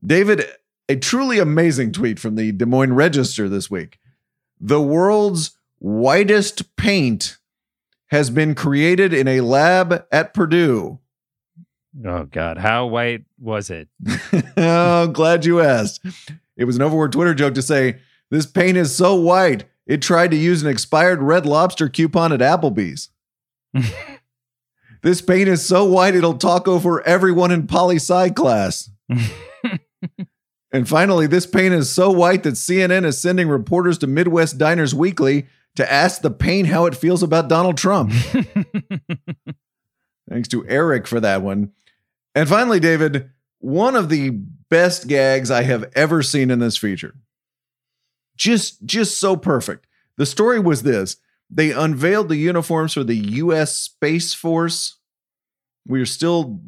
[0.04, 0.45] David,
[0.88, 4.00] a truly amazing tweet from the Des Moines Register this week.
[4.60, 7.38] The world's whitest paint
[8.08, 11.00] has been created in a lab at Purdue.
[12.06, 13.89] oh God, how white was it?
[14.58, 16.06] oh, glad you asked.
[16.56, 20.31] It was an overworked Twitter joke to say, This paint is so white, it tried
[20.31, 23.09] to use an expired red lobster coupon at Applebee's.
[25.01, 28.89] this paint is so white, it'll talk over everyone in poli sci class.
[30.71, 34.93] and finally, this paint is so white that CNN is sending reporters to Midwest Diners
[34.93, 38.11] Weekly to ask the paint how it feels about Donald Trump.
[40.29, 41.71] Thanks to Eric for that one.
[42.35, 47.15] And finally, David, one of the best gags I have ever seen in this feature.
[48.38, 49.88] Just just so perfect.
[50.17, 51.17] The story was this.
[51.50, 54.95] They unveiled the uniforms for the US Space Force.
[55.88, 56.60] We are still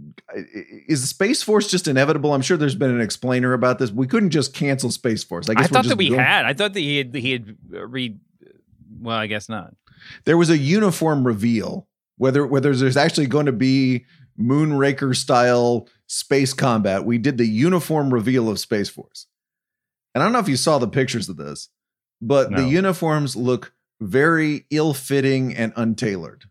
[0.87, 2.33] is the Space Force just inevitable?
[2.33, 3.91] I'm sure there's been an explainer about this.
[3.91, 5.49] We couldn't just cancel Space Force.
[5.49, 6.45] I I, guess we're thought that we doing- had.
[6.45, 7.13] I thought that he had.
[7.15, 8.19] He had read.
[9.01, 9.75] Well, I guess not.
[10.25, 14.05] there was a uniform reveal whether whether there's actually going to be
[14.39, 19.27] moonraker style space combat we did the uniform reveal of space force
[20.13, 21.69] and i don't know if you saw the pictures of this
[22.21, 26.45] but the uniforms look very ill-fitting and untailored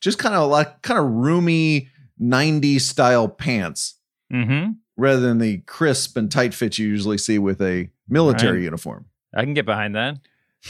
[0.00, 1.88] just kind of like kind of roomy
[2.20, 3.94] 90s style pants
[4.32, 4.72] Mm-hmm.
[4.96, 8.64] rather than the crisp and tight fit you usually see with a military Right.
[8.64, 10.16] uniform I can get behind that.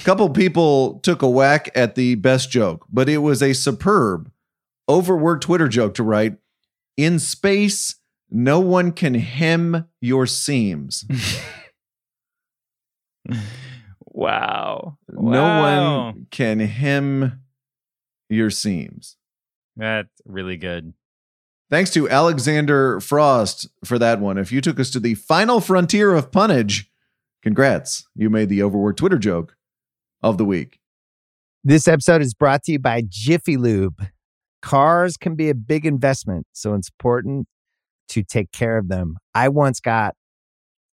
[0.01, 4.31] A couple people took a whack at the best joke, but it was a superb,
[4.89, 6.39] overworked Twitter joke to write
[6.97, 7.97] In space,
[8.31, 11.05] no one can hem your seams.
[14.01, 14.99] wow.
[15.09, 16.05] No Wow.
[16.13, 17.41] one can hem
[18.29, 19.17] your seams.
[19.77, 20.95] That's really good.
[21.71, 24.37] Thanks to Alexander Frost for that one.
[24.37, 26.91] If you took us to the final frontier of punnage,
[27.43, 28.07] congrats.
[28.15, 29.57] You made the overworked Twitter joke
[30.23, 30.79] of the week.
[31.65, 34.07] This episode is brought to you by Jiffy Lube.
[34.61, 37.47] Cars can be a big investment, so it's important
[38.11, 39.17] to take care of them.
[39.35, 40.15] I once got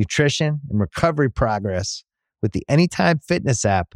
[0.00, 2.04] nutrition, and recovery progress
[2.40, 3.94] with the Anytime Fitness app,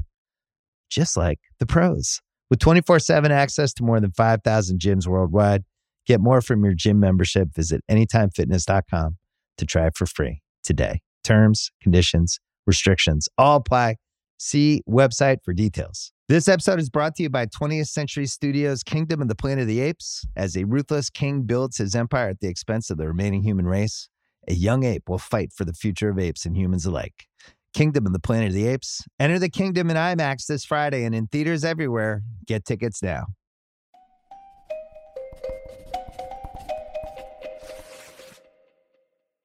[0.90, 2.20] just like the pros.
[2.50, 5.64] With 24 7 access to more than 5,000 gyms worldwide,
[6.06, 7.48] get more from your gym membership.
[7.54, 9.16] Visit anytimefitness.com
[9.56, 11.00] to try it for free today.
[11.24, 13.96] Terms, conditions, restrictions all apply.
[14.36, 16.12] See website for details.
[16.28, 19.68] This episode is brought to you by 20th Century Studios' Kingdom of the Planet of
[19.68, 20.26] the Apes.
[20.36, 24.10] As a ruthless king builds his empire at the expense of the remaining human race,
[24.48, 27.26] a young ape will fight for the future of apes and humans alike.
[27.72, 29.02] Kingdom of the Planet of the Apes.
[29.18, 32.22] Enter the kingdom in IMAX this Friday and in theaters everywhere.
[32.46, 33.26] Get tickets now.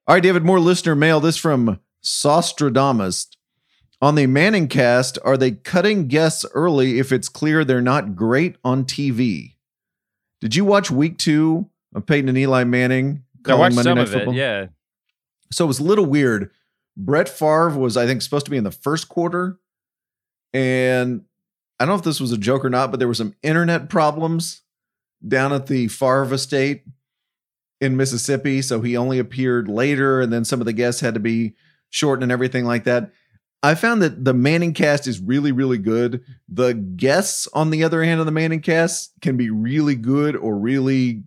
[0.08, 1.20] All right, David, more listener mail.
[1.20, 3.28] This from Sostradamus.
[4.02, 8.56] On the Manning cast, are they cutting guests early if it's clear they're not great
[8.64, 9.56] on TV?
[10.40, 14.04] Did you watch week two of Peyton and Eli Manning I watched Monday some Night
[14.04, 14.34] of Football?
[14.34, 14.38] it.
[14.38, 14.68] Yeah.
[15.52, 16.52] So it was a little weird.
[16.96, 19.60] Brett Favre was, I think, supposed to be in the first quarter.
[20.54, 21.24] And
[21.80, 23.90] I don't know if this was a joke or not, but there were some internet
[23.90, 24.62] problems
[25.26, 26.84] down at the Favre estate
[27.80, 28.62] in Mississippi.
[28.62, 30.22] So he only appeared later.
[30.22, 31.56] And then some of the guests had to be
[31.90, 33.12] shortened and everything like that.
[33.62, 36.24] I found that the Manning cast is really, really good.
[36.48, 40.58] The guests, on the other hand, of the Manning cast can be really good or
[40.58, 41.24] really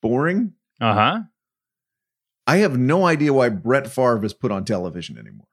[0.00, 0.52] boring.
[0.80, 1.20] Uh huh.
[2.46, 5.46] I have no idea why Brett Favre is put on television anymore.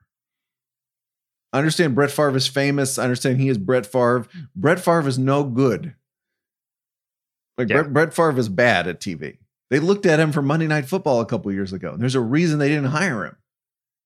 [1.54, 2.98] I understand Brett Favre is famous.
[2.98, 4.28] I understand he is Brett Favre.
[4.56, 5.96] Brett Favre is no good.
[7.58, 7.82] Like Yeah.
[7.84, 9.38] Brett, Brett Favre is bad at TV.
[9.70, 11.96] They looked at him for Monday Night Football a couple years ago.
[11.98, 13.36] There's a reason they didn't hire him.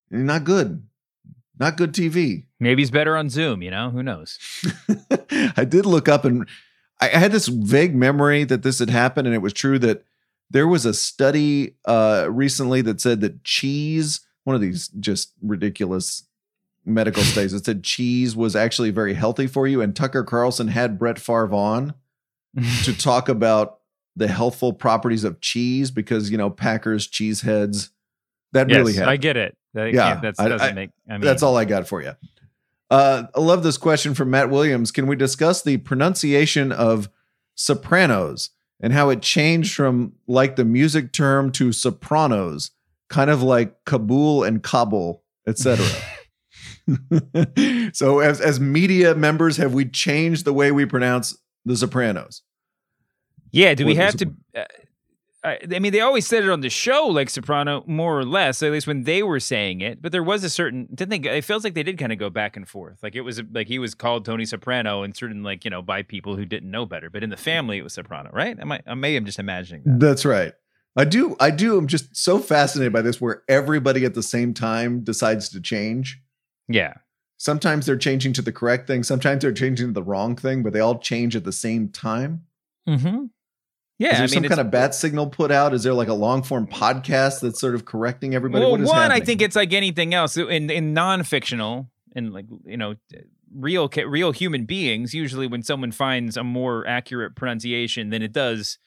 [0.09, 0.83] He's not good.
[1.59, 2.45] Not good TV.
[2.59, 3.61] Maybe he's better on Zoom.
[3.61, 4.39] You know, who knows?
[5.55, 6.47] I did look up and
[6.99, 10.03] I I had this vague memory that this had happened, and it was true that
[10.53, 16.23] there was a study uh, recently that said that cheese, one of these just ridiculous
[16.85, 19.81] medical studies, that said cheese was actually very healthy for you.
[19.81, 21.95] And Tucker Carlson had Brett Favre on
[22.83, 23.79] to talk about
[24.15, 27.89] the healthful properties of cheese because you know Packers cheese heads.
[28.51, 29.09] That yes, really happened.
[29.09, 29.57] I get it.
[29.73, 30.91] That Yeah, that's doesn't I- make.
[31.09, 32.13] I mean, That's all I got for you.
[32.91, 34.91] Uh, I love this question from Matt Williams.
[34.91, 37.09] Can we discuss the pronunciation of
[37.55, 42.71] sopranos and how it changed from like the music term to sopranos,
[43.09, 45.85] kind of like Kabul and Kabul, etc.
[47.93, 52.41] so, as as media members, have we changed the way we pronounce the Sopranos?
[53.51, 53.73] Yeah.
[53.73, 54.33] Do we have to?
[54.55, 54.63] Uh,
[55.43, 58.63] I, I mean, they always said it on the show, like Soprano, more or less.
[58.63, 60.87] At least when they were saying it, but there was a certain.
[60.93, 61.37] Didn't they?
[61.37, 62.99] It feels like they did kind of go back and forth.
[63.03, 66.01] Like it was like he was called Tony Soprano, and certain like you know by
[66.01, 67.09] people who didn't know better.
[67.09, 68.57] But in the family, it was Soprano, right?
[68.57, 68.81] Am I?
[68.87, 69.99] I may am just imagining that.
[69.99, 70.53] That's right.
[70.95, 71.35] I do.
[71.39, 71.77] I do.
[71.77, 76.21] I'm just so fascinated by this, where everybody at the same time decides to change.
[76.69, 76.93] Yeah.
[77.37, 79.03] Sometimes they're changing to the correct thing.
[79.03, 82.43] Sometimes they're changing to the wrong thing, but they all change at the same time.
[82.87, 83.25] Mm-hmm.
[84.03, 84.09] Yeah.
[84.09, 85.73] Is there I mean, some kind of bat signal put out?
[85.73, 88.61] Is there like a long form podcast that's sort of correcting everybody?
[88.61, 92.33] Well, what is one, I think it's like anything else in in non fictional and
[92.33, 92.95] like you know
[93.55, 98.77] real real human beings, usually when someone finds a more accurate pronunciation, then it does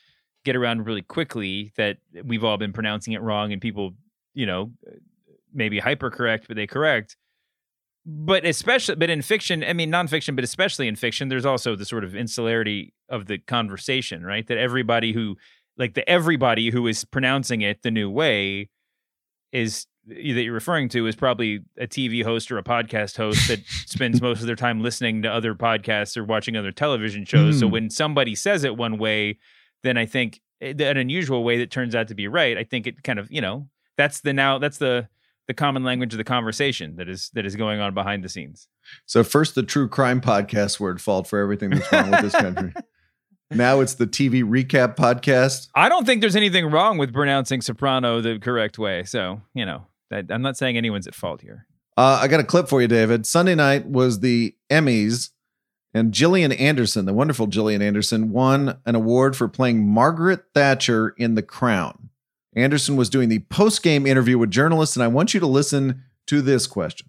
[0.45, 3.95] get around really quickly that we've all been pronouncing it wrong and people,
[4.35, 4.71] you know,
[5.55, 7.17] maybe hypercorrect, but they correct.
[8.05, 11.87] But especially, but in fiction, I mean, nonfiction, but especially in fiction, there's also the
[11.87, 14.47] sort of insularity of the conversation, right?
[14.47, 15.37] That everybody who,
[15.77, 18.69] like, the everybody who is pronouncing it the new way
[19.53, 23.61] is that you're referring to is probably a TV host or a podcast host that
[23.87, 27.57] spends most of their time listening to other podcasts or watching other television shows.
[27.57, 27.61] Mm.
[27.61, 27.73] So hmm.
[27.73, 29.39] when somebody says it one way,
[29.83, 32.57] then I think eh, an unusual way that turns out to be right.
[32.57, 35.09] I think it kind of, you know, that's the now that's the
[35.49, 38.69] the common language of the conversation that is that is going on behind the scenes.
[39.07, 42.73] So first the true crime podcast word fault for everything that's wrong with this country.
[43.51, 45.69] Now it's the TV recap podcast.
[45.75, 49.05] I don't think there's anything wrong with pronouncing soprano the correct way.
[49.05, 51.67] So, you know, I'm not saying anyone's at fault here.
[51.97, 53.25] Uh, I got a clip for you, David.
[53.25, 55.31] Sunday night was the Emmys,
[55.95, 61.37] and Gillian Anderson, the wonderful Gillian Anderson, won an award for playing Margaret Thatcher in
[61.37, 62.11] The Crown.
[62.55, 66.03] Anderson was doing the post game interview with journalists, and I want you to listen
[66.27, 67.09] to this question.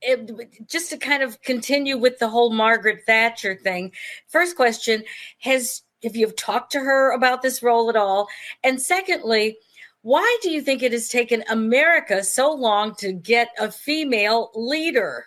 [0.00, 3.92] It, just to kind of continue with the whole Margaret Thatcher thing.
[4.28, 5.04] First question:
[5.40, 8.28] Has if you've talked to her about this role at all?
[8.62, 9.58] And secondly,
[10.02, 15.26] why do you think it has taken America so long to get a female leader?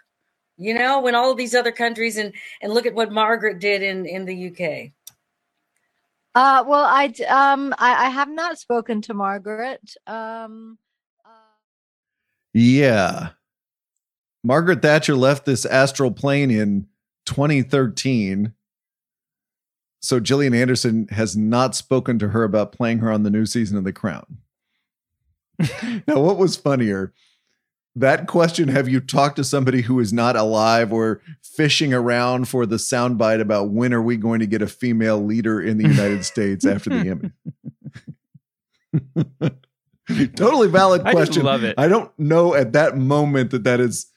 [0.57, 3.81] You know, when all of these other countries and and look at what Margaret did
[3.81, 4.91] in in the UK.
[6.33, 9.95] Uh, well, I um, I, I have not spoken to Margaret.
[10.07, 10.77] Um,
[11.25, 11.29] uh...
[12.53, 13.29] Yeah,
[14.43, 16.87] Margaret Thatcher left this astral plane in
[17.25, 18.53] 2013.
[20.01, 23.77] So Gillian Anderson has not spoken to her about playing her on the new season
[23.77, 24.37] of The Crown.
[26.07, 27.13] now, what was funnier?
[27.95, 32.65] that question have you talked to somebody who is not alive or fishing around for
[32.65, 36.23] the soundbite about when are we going to get a female leader in the United
[36.23, 37.31] States after the Emmy?
[40.35, 41.41] totally valid question.
[41.41, 41.75] I love it.
[41.77, 44.07] I don't know at that moment that that is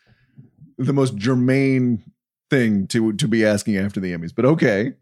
[0.79, 2.03] the most germane
[2.51, 4.95] thing to to be asking after the Emmys, but okay.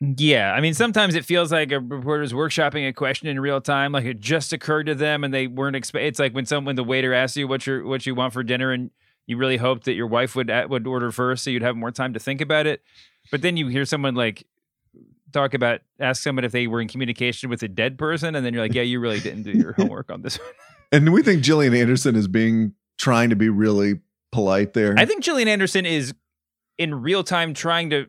[0.00, 3.90] Yeah, I mean, sometimes it feels like a reporter's workshopping a question in real time,
[3.90, 6.04] like it just occurred to them and they weren't expect.
[6.04, 8.70] It's like when someone, the waiter asks you what you what you want for dinner,
[8.70, 8.90] and
[9.26, 12.12] you really hoped that your wife would would order first, so you'd have more time
[12.14, 12.82] to think about it.
[13.32, 14.46] But then you hear someone like
[15.32, 18.54] talk about ask someone if they were in communication with a dead person, and then
[18.54, 20.48] you're like, yeah, you really didn't do your homework on this one.
[20.92, 24.00] and we think Gillian Anderson is being trying to be really
[24.32, 24.94] polite there.
[24.96, 26.14] I think Gillian Anderson is
[26.76, 28.06] in real time trying to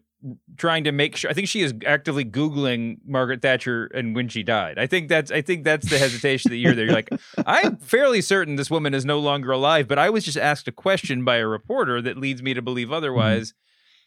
[0.57, 1.31] trying to make sure.
[1.31, 4.77] I think she is actively googling Margaret Thatcher and when she died.
[4.77, 6.85] I think that's I think that's the hesitation that you're there.
[6.85, 7.09] You're like,
[7.45, 10.71] I'm fairly certain this woman is no longer alive, but I was just asked a
[10.71, 12.95] question by a reporter that leads me to believe mm-hmm.
[12.95, 13.53] otherwise.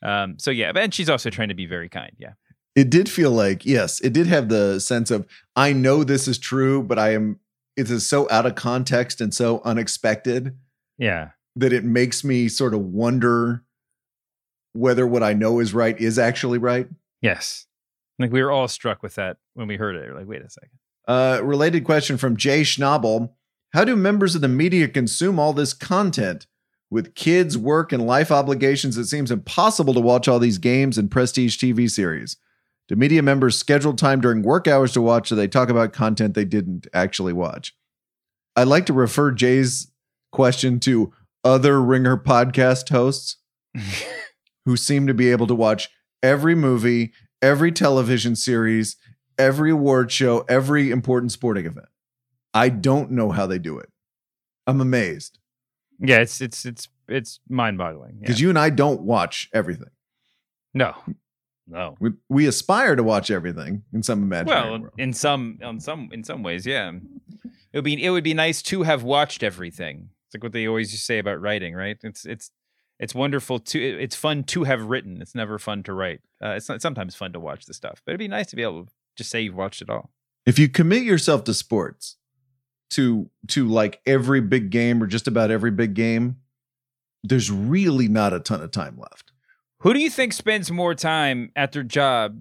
[0.05, 0.09] Mm-hmm.
[0.09, 2.13] Um, so yeah, and she's also trying to be very kind.
[2.19, 2.33] Yeah.
[2.75, 6.39] It did feel like yes, it did have the sense of I know this is
[6.39, 7.39] true, but I am
[7.77, 10.57] it is so out of context and so unexpected.
[10.99, 11.31] Yeah.
[11.57, 13.63] That it makes me sort of wonder
[14.73, 16.89] whether what I know is right is actually right.
[17.21, 17.67] Yes.
[18.19, 20.09] Like we were all struck with that when we heard it.
[20.09, 20.71] We're like, wait a second.
[21.07, 23.33] Uh, related question from Jay Schnabel.
[23.73, 26.47] How do members of the media consume all this content?
[26.91, 31.11] With kids, work, and life obligations, it seems impossible to watch all these games and
[31.11, 32.37] prestige TV series.
[32.89, 36.35] Do media members schedule time during work hours to watch so they talk about content
[36.35, 37.75] they didn't actually watch?
[38.57, 39.91] I'd like to refer Jay's
[40.33, 43.37] question to other Ringer podcast hosts.
[44.65, 45.89] who seem to be able to watch
[46.23, 48.97] every movie, every television series,
[49.39, 51.89] every award show, every important sporting event.
[52.55, 53.91] I don't know how they do it.
[54.67, 55.39] I'm amazed.
[55.99, 58.19] Yeah, it's it's it's it's mind-boggling.
[58.21, 58.45] Because yeah.
[58.45, 59.91] you and I don't watch everything.
[60.75, 60.95] No.
[61.67, 61.97] No.
[62.01, 64.95] We we aspire to watch everything in some imaginary well, world.
[64.99, 66.93] in some in some in some ways, yeah.
[67.73, 70.11] It would be it would be nice to have watched everything.
[70.33, 71.99] It's like what they always say about writing, right?
[72.03, 72.51] It's it's
[72.99, 75.21] it's wonderful to it's fun to have written.
[75.21, 76.21] It's never fun to write.
[76.43, 78.63] Uh, it's not sometimes fun to watch the stuff but it'd be nice to be
[78.63, 80.11] able to just say you've watched it all.
[80.47, 82.17] If you commit yourself to sports
[82.91, 86.37] to to like every big game or just about every big game
[87.23, 89.33] there's really not a ton of time left.
[89.81, 92.41] Who do you think spends more time at their job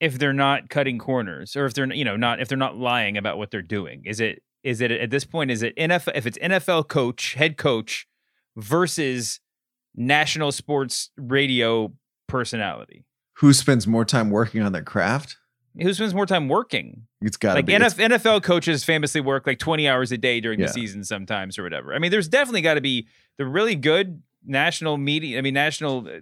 [0.00, 3.16] if they're not cutting corners or if they're you know not if they're not lying
[3.16, 4.02] about what they're doing?
[4.04, 7.56] Is it is it at this point is it NFL if it's NFL coach head
[7.56, 8.06] coach
[8.56, 9.40] versus
[9.94, 11.92] national sports radio
[12.28, 13.04] personality.
[13.34, 15.36] Who spends more time working on their craft?
[15.80, 17.06] Who spends more time working?
[17.20, 17.74] It's got like be.
[17.74, 20.66] NFL, NFL coaches famously work like 20 hours a day during yeah.
[20.66, 21.94] the season sometimes or whatever.
[21.94, 23.06] I mean, there's definitely got to be
[23.38, 25.38] the really good national media.
[25.38, 26.20] I mean, national uh,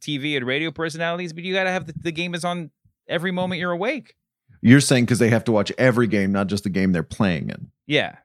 [0.00, 2.70] TV and radio personalities, but you got to have the, the game is on
[3.08, 4.14] every moment you're awake.
[4.60, 7.50] You're saying because they have to watch every game, not just the game they're playing
[7.50, 7.70] in.
[7.88, 8.16] Yeah.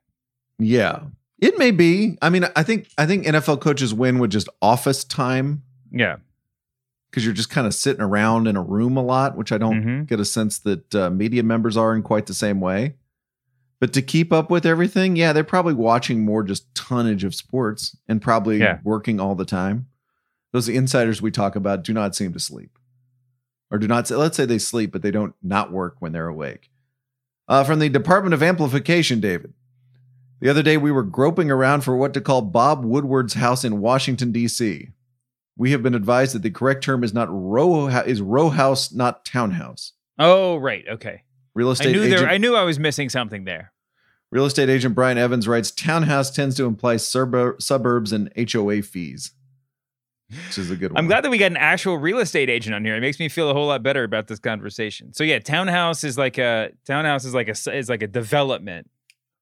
[0.60, 1.00] Yeah,
[1.40, 2.18] it may be.
[2.22, 6.18] I mean, I think I think NFL coaches win with just office time Yeah.
[7.10, 9.84] because you're just kind of sitting around in a room a lot, which I don't
[9.84, 10.08] Mhm.
[10.08, 12.96] get a sense that uh, media members are in quite the same way.
[13.80, 17.98] But to keep up with everything, yeah, they're probably watching more just tonnage of sports
[18.08, 18.80] and probably Yeah.
[18.84, 19.88] working all the time.
[20.54, 22.78] Those insiders we talk about do not seem to sleep,
[23.72, 24.08] or do not.
[24.08, 26.70] Say, let's say they sleep, but they don't not work when they're awake.
[27.48, 29.54] Uh, from the Department of Amplification, David.
[30.40, 33.80] The other day, we were groping around for what to call Bob Woodward's house in
[33.80, 34.90] Washington D.C.
[35.58, 39.24] We have been advised that the correct term is not row is row house, not
[39.26, 39.94] townhouse.
[40.20, 40.84] Oh, right.
[40.90, 41.24] Okay.
[41.54, 42.30] Real I estate knew agent, there.
[42.30, 43.72] I knew I was missing something there.
[44.32, 49.32] real estate agent Brian Evans writes, townhouse tends to imply suburbs and HOA fees,
[50.30, 50.98] which is a good one.
[50.98, 52.96] I'm glad that we got an actual real estate agent on here.
[52.96, 55.14] It makes me feel a whole lot better about this conversation.
[55.14, 58.90] So yeah, townhouse is like a townhouse is like a is like a development,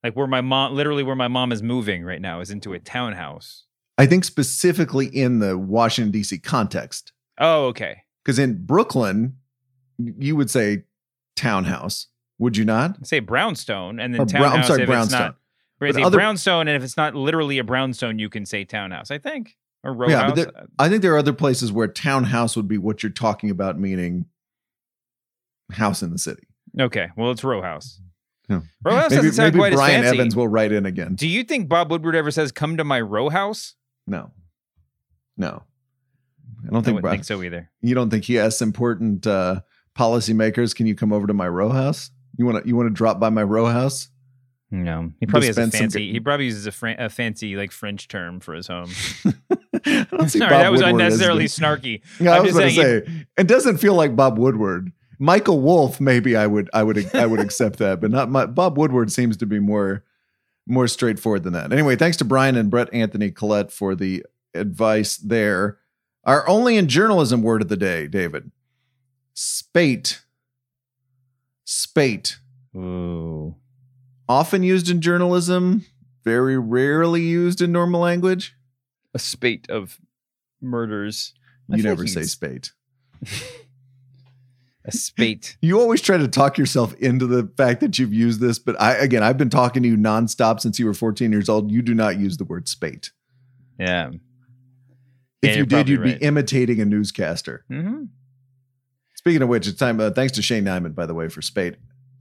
[0.04, 2.80] like where my mom, literally where my mom is moving right now, is into a
[2.80, 3.66] townhouse.
[3.98, 6.40] I think specifically in the Washington D.C.
[6.40, 8.04] context, Oh, okay.
[8.24, 9.38] because in Brooklyn,
[9.98, 10.84] you would say
[11.36, 12.08] townhouse,
[12.40, 13.06] would you not?
[13.06, 14.68] Say brownstone, and then Or brown- I'm townhouse.
[14.68, 15.20] sorry, if brownstone.
[15.20, 15.36] It's not,
[15.80, 19.12] But but other- brownstone, and if it's not literally a brownstone, you can say townhouse.
[19.12, 20.36] I think or row Yeah, house.
[20.36, 23.80] but I think there are other places where townhouse would be what you're talking about,
[23.80, 24.26] meaning
[25.72, 26.44] house in the city.
[26.80, 28.00] okay, well, it's row house.
[28.50, 28.62] Yeah.
[28.84, 30.18] Row house maybe doesn't sound quite Brian as fancy.
[30.20, 31.16] Evans will write in again.
[31.16, 33.76] Do you think Bob Woodward ever says, "Come to my row house"?
[34.08, 34.32] No,
[35.38, 35.64] no,
[36.66, 37.70] I don't I think, wouldn't think so either.
[37.82, 39.62] you don't think he asks important uh,
[39.98, 42.12] policymakers, "Can you come over to my row house?
[42.38, 44.10] You want to you want to drop by my row house?"
[44.70, 46.12] No, he probably has a spend some fancy.
[46.12, 48.90] He probably uses a, fran- a fancy like French term for his home.
[49.86, 52.02] I don't see Sorry, Bob that was Woodward unnecessarily snarky.
[52.20, 54.92] Yeah, I I'm was going to say it doesn't feel like Bob Woodward.
[55.20, 58.78] Michael Wolff, maybe I would, I would, I would accept that, but not my, Bob
[58.78, 60.04] Woodward seems to be more,
[60.66, 61.72] more straightforward than that.
[61.72, 64.26] Anyway, thanks to Brian and Brett Anthony Collette for the
[64.56, 65.78] advice there.
[66.24, 68.52] Our only in journalism word of the day, David.
[69.36, 70.24] Spate.
[71.66, 72.38] Spate.
[72.76, 73.56] Ooh,
[74.28, 75.86] Often used in journalism,
[76.24, 78.56] very rarely used in normal language.
[79.14, 80.00] A spate of
[80.62, 81.34] murders.
[81.72, 82.72] I You feel never like say he's- spate.
[84.84, 85.58] A spate.
[85.62, 88.94] You always try to talk yourself into the fact that you've used this, but I
[88.96, 91.72] again, I've been talking to you nonstop since you were 14 years old.
[91.72, 93.12] You do not use the word spate.
[93.80, 94.10] yeah.
[95.44, 96.20] If Yeah, you you're did, probably you'd right.
[96.20, 97.64] be imitating a newscaster.
[97.68, 98.04] hmm
[99.16, 100.00] Speaking of which, it's time.
[100.00, 101.76] Uh, thanks to Shane Nyman, by the way, for spate,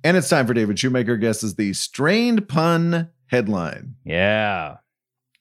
[0.05, 3.95] and it's time for David Shoemaker guesses the strained pun headline.
[4.05, 4.77] Yeah.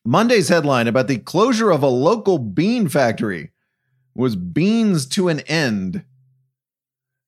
[0.06, 3.52] Monday's headline about the closure of a local bean factory
[4.16, 6.04] was beans to an end.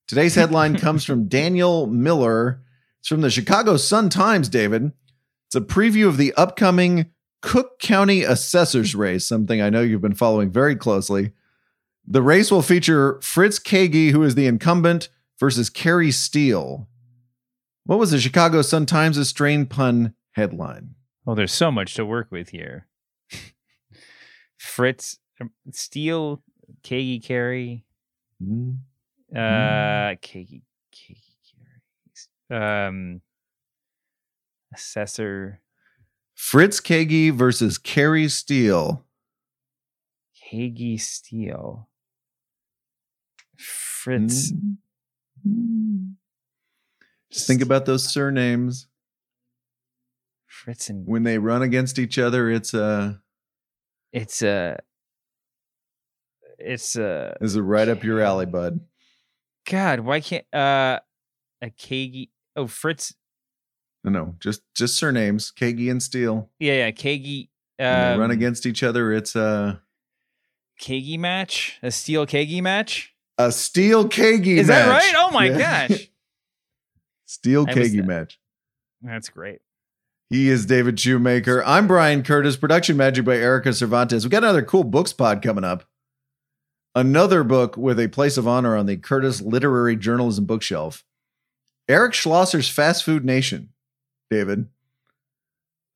[0.07, 2.61] Today's headline comes from Daniel Miller.
[2.99, 4.91] It's from the Chicago Sun Times, David.
[5.47, 7.11] It's a preview of the upcoming
[7.41, 11.32] Cook County Assessor's race, something I know you've been following very closely.
[12.07, 15.09] The race will feature Fritz Kaegi, who is the incumbent,
[15.39, 16.88] versus Kari Steele.
[17.86, 20.95] What was the Chicago Sun Times' strain pun headline?
[21.26, 22.88] Well, there's so much to work with here.
[24.57, 26.41] Fritz, um, Steele,
[26.84, 27.86] Kagi Carey,
[28.39, 28.72] Hmm.
[29.36, 30.61] uh, Kaegi,
[30.93, 31.36] Kagi
[32.49, 33.22] Carey, um,
[34.74, 35.61] Assessor,
[36.36, 39.05] Fritz Kaegi versus Kari Steele.
[40.51, 41.88] Kaegi Steele,
[43.57, 44.51] Fritz.
[45.47, 46.13] Mm.
[47.32, 48.88] Just think about those surnames.
[50.64, 53.14] Fritz and When they run against each other, it's uh
[54.14, 54.78] it's a,
[56.59, 57.38] it's a.
[57.41, 58.80] is it right up your alley, bud.
[59.70, 60.99] God, why can't uh
[61.62, 62.30] a Kaegi?
[62.55, 63.16] Oh, Fritz.
[64.03, 65.51] No, no, just just surnames.
[65.51, 66.49] Kaegi and Steele.
[66.59, 67.49] Yeah, yeah, Kaegi.
[67.78, 69.78] When they run um, against each other, it's uh
[70.80, 73.14] Kaegi match, a steel Kaegi match.
[73.38, 74.86] a Steel Kaegi Is match.
[74.86, 75.14] that right?
[75.16, 75.88] Oh my Yeah.
[75.88, 76.09] gosh,
[77.26, 78.39] Steel Kaegi match.
[79.01, 79.59] that's great.
[80.32, 81.61] He is David Shoemaker.
[81.65, 82.55] I'm Bryan Curtis.
[82.55, 84.23] Production magic by Erika Cervantes.
[84.23, 85.84] We got another cool books pod coming up.
[86.95, 91.03] Another book with a place of honor on the Curtis Literary Journalism bookshelf.
[91.89, 93.73] Eric Schlosser's Fast Food Nation.
[94.29, 94.69] David,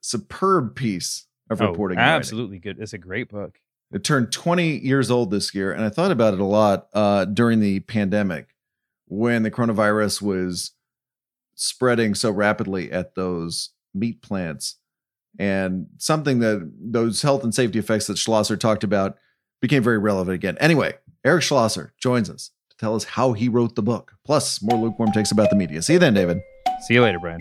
[0.02, 1.98] superb piece of Oh, reporting.
[1.98, 2.78] absolutely good.
[2.78, 3.62] It's a great book.
[3.94, 7.24] It turned 20 years old this year, and I thought about it a lot uh,
[7.24, 8.54] during the pandemic
[9.08, 10.72] when the coronavirus was
[11.54, 14.78] spreading so rapidly at those meat plants.
[15.38, 19.18] and something that those health and safety effects that Schlosser talked about
[19.62, 20.58] became very relevant again.
[20.62, 20.94] Anyway,
[21.26, 25.12] Eric Schlosser joins us to tell us how he wrote the book, plus more lukewarm
[25.12, 25.82] takes about the media.
[25.82, 26.40] See you then, David.
[26.88, 27.40] See you later, Bryan.